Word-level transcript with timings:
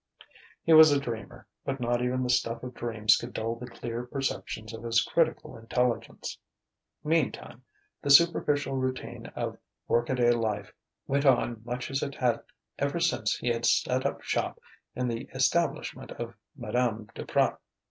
He 0.63 0.73
was 0.73 0.91
a 0.91 0.99
dreamer, 0.99 1.45
but 1.63 1.79
not 1.79 2.01
even 2.01 2.23
the 2.23 2.29
stuff 2.31 2.63
of 2.63 2.73
dreams 2.73 3.15
could 3.17 3.33
dull 3.33 3.53
the 3.53 3.69
clear 3.69 4.03
perceptions 4.03 4.73
of 4.73 4.81
his 4.81 4.99
critical 5.03 5.55
intelligence.... 5.55 6.39
Meantime, 7.03 7.63
the 8.01 8.09
superficial 8.09 8.73
routine 8.75 9.27
of 9.35 9.59
work 9.87 10.09
a 10.09 10.15
day 10.15 10.31
life 10.31 10.73
went 11.05 11.27
on 11.27 11.61
much 11.65 11.91
as 11.91 12.01
it 12.01 12.15
had 12.15 12.41
ever 12.79 12.99
since 12.99 13.37
he 13.37 13.49
had 13.49 13.63
set 13.63 14.03
up 14.07 14.23
shop 14.23 14.59
in 14.95 15.07
the 15.07 15.29
establishment 15.35 16.09
of 16.13 16.33
Madame 16.55 17.07
Duprat. 17.13 17.59